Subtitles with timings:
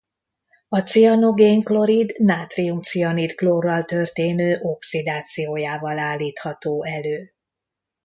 [0.69, 7.31] A cianogén-klorid nátrium-cianid klórral történő oxidációjával állítható elő.